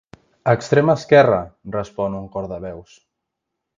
[0.53, 1.37] Extrem esquerre!
[1.75, 2.97] —respon un cor de veus.